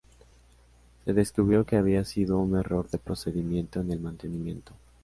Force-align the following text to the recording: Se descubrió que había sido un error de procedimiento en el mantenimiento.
Se 1.05 1.13
descubrió 1.13 1.63
que 1.63 1.75
había 1.77 2.03
sido 2.05 2.39
un 2.39 2.55
error 2.57 2.89
de 2.89 2.97
procedimiento 2.97 3.81
en 3.81 3.91
el 3.91 3.99
mantenimiento. 3.99 4.71